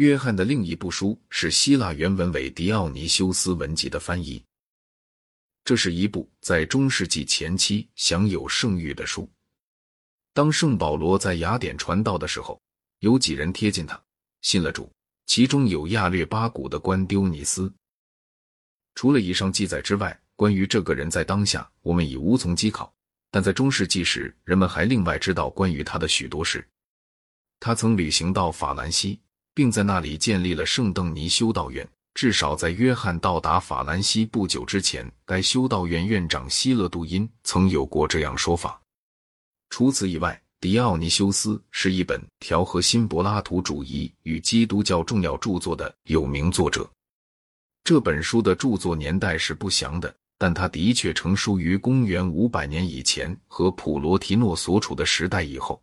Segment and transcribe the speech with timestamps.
[0.00, 4.42] 约翰的另一部书是希腊原文韦迪奥尼修斯文集的翻译。
[5.62, 9.28] 这是一部在中世纪前期享有盛誉的书。
[10.32, 12.58] 当圣保罗在雅典传道的时候，
[13.00, 14.02] 有几人贴近他，
[14.40, 14.90] 信了主，
[15.26, 17.70] 其中有亚略巴古的官丢尼斯。
[18.94, 22.90] 除了以上记载之外，关于这个人在当下我们已无从稽考，
[23.30, 26.66] 但在中世纪时，人们还另外知道关于他的许多事。
[27.58, 29.20] 他曾旅行到法兰西，
[29.54, 31.88] 并在那里建立了圣邓尼修道院。
[32.12, 38.80] 至少在约翰到达法兰西不久之前，该修道院院长希勒杜因曾有过这样说法。
[39.70, 46.90] 除此以外，迪奥尼修斯是一本调和新柏拉图主义与基督教重要著作的有名作者。
[47.84, 55.80] 这本书的著作年代是不详的，但他的确成书于公元五百年以前和普罗提诺所处的时代以后。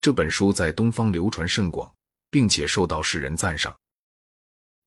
[0.00, 1.92] 这本书在东方流传甚广，
[2.32, 3.76] 并且受到世人赞赏。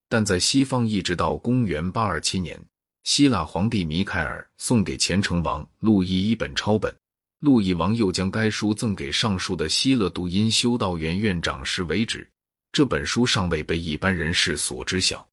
[0.09, 2.59] 但在西方，一直到公元八二七年，
[3.03, 6.91] 希腊皇帝米凯尔送给虔诚王路易一本抄本，
[7.41, 12.27] 路易王又将该书赠给上述的希勒杜因修道院院长时为止，
[12.71, 15.27] 这本书尚未被一般人士所知晓。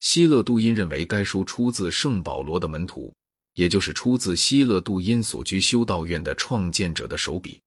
[0.00, 3.10] 希勒杜因认为该书出自圣保罗的门徒，
[3.54, 7.58] 也就是出自希勒杜因所居修道院的创建者的手笔。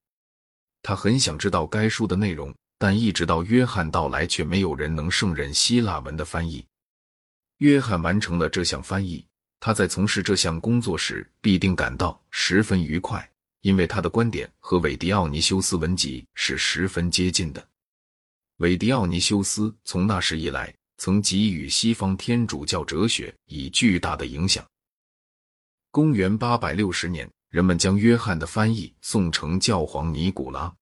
[0.81, 2.53] 他很想知道该书的内容。
[2.83, 6.65] 但一直到约翰到来，却没有人能胜任希腊文的翻译。
[7.59, 9.25] 约翰完成了这项翻译，
[9.61, 13.25] 他在从事这项工作时必定感到十分愉快，
[13.61, 17.65] 因为他的观点和韦迪奥尼修斯文集是十分接近的。
[18.57, 24.61] 韦迪奥尼修斯从那时以来，曾给予西方天主教哲学以巨大的影响。
[25.89, 30.75] 公元八百六十年，人们将约翰的翻译送成教皇尼古拉。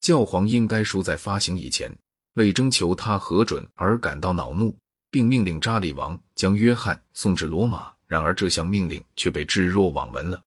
[0.00, 1.90] 教皇因该书在发行以前
[2.34, 4.76] 为征求他核准而感到恼怒，
[5.10, 7.92] 并命令查理王将约翰送至罗马。
[8.06, 10.40] 然而这项命令却被置若罔闻了。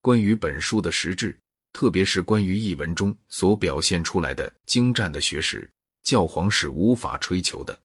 [0.00, 1.36] 关于本书的实质，
[1.72, 5.68] 特别是关于译文中所表现出来的精湛的学识，
[6.04, 7.76] 教皇是无法吹求的。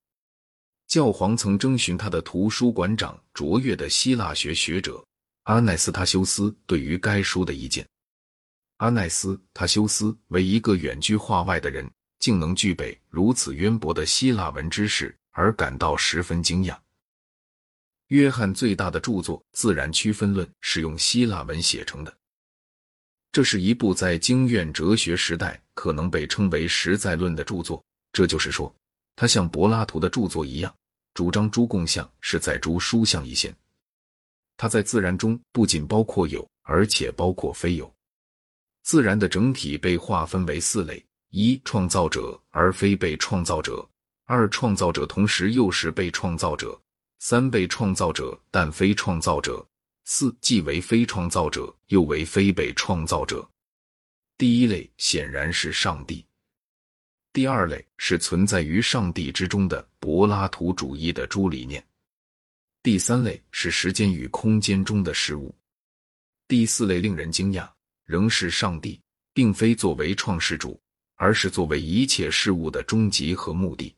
[0.87, 5.03] 教皇曾征询他的图书馆长卓越的希腊学学者
[5.45, 7.83] 阿奈斯塔修斯对于该书的意见。
[8.83, 11.89] 阿奈斯塔修斯为一个远居画外的人，
[12.19, 16.77] 竟能具备如此渊博的希腊文知识，而感到十分惊讶。
[18.07, 22.13] 约翰最大的著作《自然区分论》是用希腊文写成的，
[23.31, 27.81] 这是一部在经院哲学时代可能被称为实在论的著作。
[28.11, 28.75] 这就是说，
[29.15, 30.75] 他像柏拉图的著作一样，
[31.13, 33.55] 主张诸共相是在诸书相一线。
[34.57, 37.89] 他在自然中不仅包括有，而且包括非有。
[38.83, 43.73] 自然的整体被划分为四类：一、创造者而非被创造者；
[44.25, 46.77] 二、创造者同时又是被创造者；
[47.19, 49.65] 三、被创造者但非创造者；
[50.03, 53.49] 四、既为非创造者又为非被创造者。
[54.37, 56.21] 第一类显然是上帝；
[57.31, 61.81] 第二类是存在于上帝之中的柏拉图主义的诸理念；
[62.81, 65.55] 第三类是时间与空间中的事物；
[66.49, 67.69] 第四类令人惊讶。
[68.05, 68.99] 仍是上帝，
[69.33, 70.79] 并非作为创世主，
[71.15, 73.93] 而是作为一切事物的终极和目的。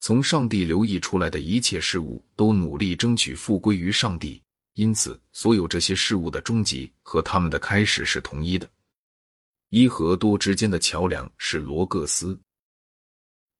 [0.00, 4.42] 从上帝流溢出来的一切事物，都努力争取复归于上帝。
[4.74, 8.70] 因此，所有这些事物的终极和他们的开始是统一的。
[9.68, 12.40] 一和多之间的桥梁是罗各斯，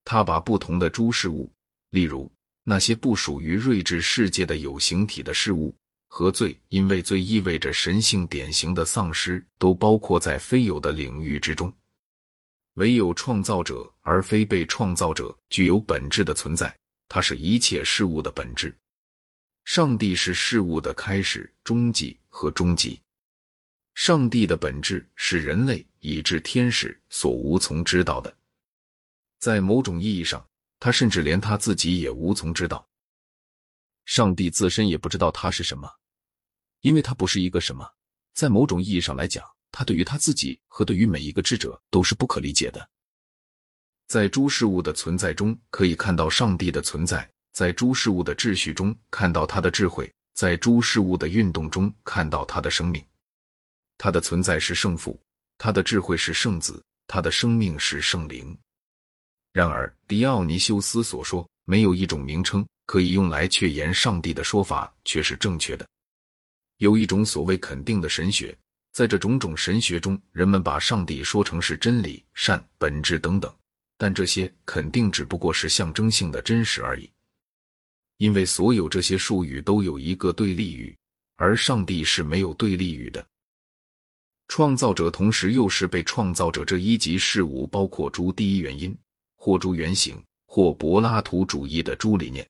[0.03, 1.53] 他把不同的诸事物，
[1.91, 2.31] 例如
[2.63, 5.75] 那些不属于睿智世界的有形体的事物。
[6.13, 11.73] 和罪，因为罪意味着神性典型的丧失，都包括在非有的领域之中。
[12.75, 16.77] 唯有创造者，而非被创造者，具有本质的存在，
[17.09, 18.77] 它是一切事物的本质。
[19.65, 23.01] 上帝是事物的开始、终极和终极。
[23.95, 28.37] 上帝的本质是人类以至天使所无从知道的。
[29.39, 30.45] 在某种意义上，
[30.81, 32.85] 他甚至连他自己也无从知道。
[34.07, 35.89] 上帝自身也不知道他是什么。
[36.81, 37.89] 因为他不是一个什么，
[38.35, 42.89] 在某种意义上来讲，他对于他自己和对于每一个智者都是不可理解的。
[44.07, 47.21] 在诸事物的存在中，可以看到上帝的存在；
[47.53, 50.05] 在诸事物的秩序中，看到他的智慧；
[50.35, 53.05] 在诸事物的运动中，看到他的生命。
[53.99, 55.21] 他的存在是圣父，
[55.59, 58.59] 他的智慧是圣子，他的生命是圣灵。
[59.53, 65.87] 然而，迪奥尼修斯所说没有一种名称可以用来确言上帝的说法却是正确的。
[66.81, 68.57] 有一种所谓肯定的神学，
[68.93, 73.55] 在这种种神学中，人们把上帝说成是真理、善、本质等等，
[73.99, 77.11] 但这些肯定只不过是象征性的真实而已，
[78.17, 80.97] 因为所有这些术语都有一个对立语，
[81.37, 83.23] 而上帝是没有对立语的。
[84.49, 88.97] 创造者同时又是被创造者这一级事物包括诸第一原因，
[89.37, 92.49] 或诸原型，或柏拉图主义的诸理念。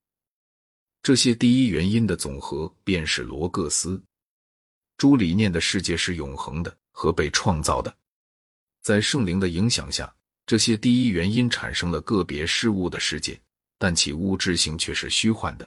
[1.02, 4.00] 这些第一原因的总和便是罗各斯。
[5.00, 7.96] 诸理念的世界是永恒的和被创造的，
[8.82, 10.14] 在圣灵的影响下。
[10.44, 13.40] 这些第一原因产生了个别事物的世界，
[13.78, 15.66] 但其物质性却是虚幻的。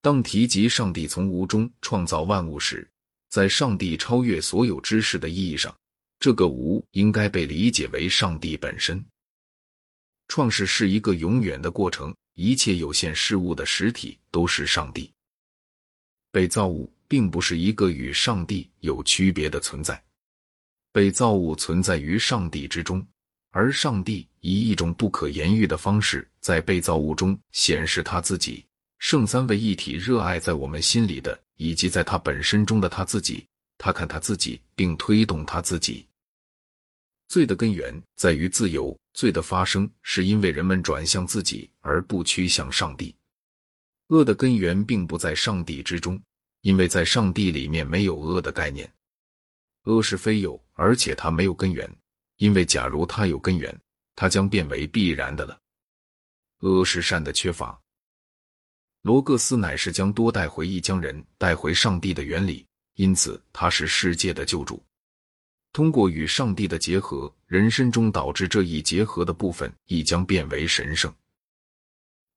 [0.00, 2.88] 当提及上帝从无中创造万物时，
[3.28, 5.76] 在上帝超越所有知识的意义上，
[6.18, 9.04] 这个无应该被理解为上帝本身。
[10.28, 15.12] 创世是一个永远的过程，一切有限事物的实体都是上帝。
[16.32, 20.00] 被造物并不是一个与上帝有区别的存在，
[20.92, 23.04] 被造物存在于上帝之中。
[23.50, 28.64] 而上帝以一种不可言喻的方式，在被造物中显示他自己。
[29.00, 33.44] 圣三位一体热爱在我们心里的，以及在他本身中的他自己。
[33.76, 36.06] 他看他自己，并推动他自己。
[37.26, 38.96] 罪的根源在于自由。
[39.14, 43.12] 罪的发生是因为人们转向自己，而不趋向上帝。
[44.10, 46.22] 恶的根源并不在上帝之中，
[46.62, 48.90] 因为在上帝里面没有恶的概念。
[49.84, 51.90] 恶是非有，而且它没有根源。
[52.36, 53.78] 因为，假如它有根源，
[54.14, 55.60] 它将变为必然的了。
[56.60, 57.78] 恶是善的缺乏。
[59.02, 64.82] 罗各斯乃是将多带回忆将人带回上帝的原理，因此他是世界的救主。
[65.72, 71.10] 通过与上帝的结合，人身中导致这一结合的部分亦将变为神圣。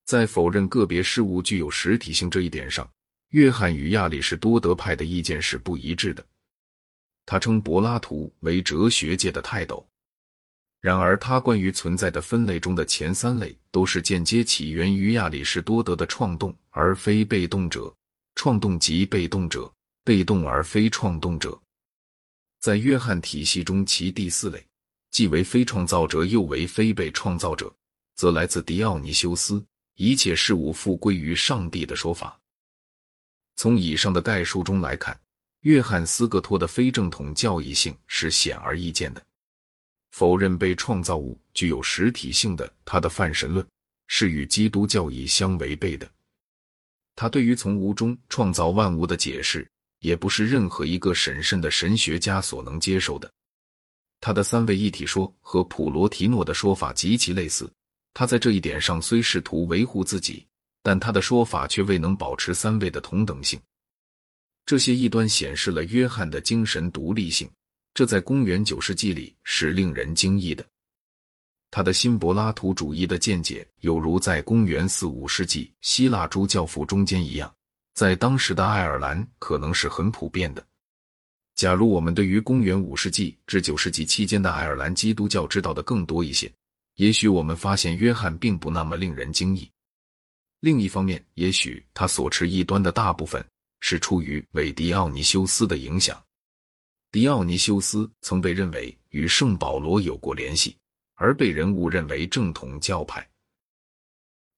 [0.06, 2.90] 在否认个别事物具有实体性这一点上，
[3.34, 6.24] 约翰与亚里士多德派的意见是不一致的。
[7.26, 9.84] 他称柏拉图为哲学界的泰斗。
[10.80, 17.92] 然而，他关于存在的分类中的前三类都是间接起源于亚里士多德的创动，而非被动者；
[18.36, 19.72] 创动即被动者，
[20.04, 21.60] 被动而非创动者。
[22.60, 24.64] 在约翰体系中，其第四类
[25.10, 27.74] 既为非创造者，又为非被创造者，
[28.16, 29.66] 则来自狄奥尼修斯
[29.98, 32.40] “一切事物复归于上帝”的说法。
[33.56, 35.18] 从以上的概述中来看，
[35.62, 39.24] 约翰斯格托的非正统教义性是显而易见的。
[40.12, 43.66] 否认被创造物具有实体性的他的泛神论
[44.08, 46.10] 是与基督教义相违背的。
[47.16, 49.68] 他对于从无中创造万物的解释，
[50.00, 53.32] 也不是任何一个审慎的神学家所能接受的。
[54.20, 57.70] 他的三位一体说和普罗提诺的说法极其类似。
[58.14, 60.46] 他在这一点上虽试图维护自己，
[60.84, 63.60] 但他的说法却未能保持三位的同等性。
[64.66, 67.50] 这些异端显示了约翰的精神独立性。
[67.96, 70.66] 这在公元九世纪里是令人惊异的。
[71.70, 77.54] 他的新柏拉图主义的见解，有如在公元四五世纪希腊诸教父中间一样，
[77.94, 80.66] 在当时的爱尔兰可能是很普遍的。
[81.56, 86.52] 假如我们对于公元五世纪至九世纪期间的爱尔兰基督教知道的更多一些，
[86.96, 89.70] 也许我们发现约翰并不那么令人惊异。
[90.64, 93.46] 另一方面，也许他所持异端的大部分
[93.82, 96.24] 是出于韦迪奥尼修斯的影响。
[97.12, 100.78] 迪奥尼修斯曾被认为与圣保罗有过联系，
[101.16, 103.30] 而被人误认为正统教派。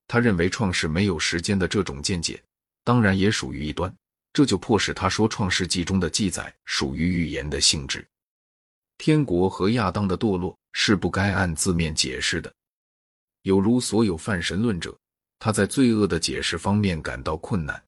[0.06, 2.40] 他认为创世没有时间的这种见解，
[2.84, 3.92] 当然也属于异端。
[4.32, 8.08] 这就迫使他说，《创世纪》中的记载属于预言的性质。
[9.00, 12.54] 天国和亚当的堕落是不该按字面解释的。
[13.42, 14.96] 有如所有泛神论者，
[15.40, 17.82] 他在罪恶的解释方面感到困难。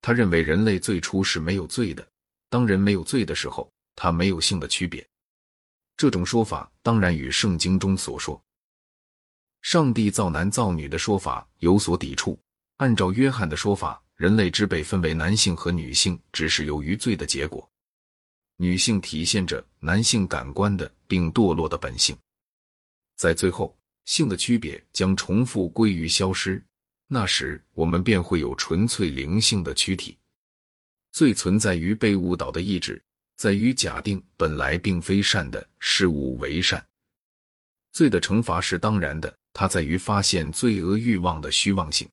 [0.00, 2.06] 他认为人类最初是没有罪的。
[2.50, 5.04] 当人没有罪的时候，他没有性的区别。
[5.96, 8.40] 这种说法当然与圣经中所说
[9.62, 12.38] “上帝造男造女”的说法有所抵触。
[12.76, 17.68] 按照约翰的说法，人类之被分为男性和女性，只是由于罪的结果。
[18.56, 22.16] 女性体现着男性感官的并堕落的本性，
[23.16, 26.62] 在最后，性的区别将重复归于消失。
[27.06, 30.16] 那时，我们便会有纯粹灵性的躯体。
[31.12, 33.00] 罪存在于被误导的意志，
[33.36, 36.84] 在于假定本来并非善的事物为善。
[37.92, 42.08] 罪的惩罚是当然的，它在于发现罪恶欲望的虚妄性。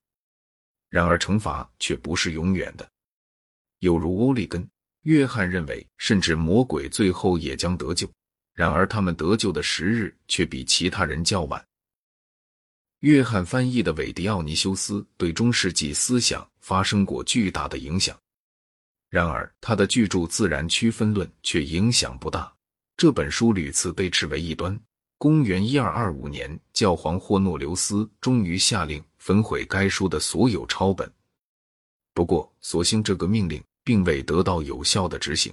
[0.88, 2.88] 然而，惩罚却不是永远的。
[3.80, 4.68] 有如欧利根、
[5.02, 8.08] 约翰认为，甚至魔鬼最后也将得救。
[8.54, 11.66] 然而，他们得救的时日却比其他人较晚。
[13.02, 18.16] 约翰翻译的韦迪奥尼修斯对中世纪思想发生过巨大的影响，
[19.10, 22.52] 然而他的巨著《自然区分论》却影响不大。
[22.96, 24.78] 这本书屡次被斥为异端。
[25.18, 31.12] 公元一二二五年，教皇霍诺留斯终于下令焚毁该书的所有抄本。
[32.14, 35.52] 不过，所幸这个命令并未得到有效的执行。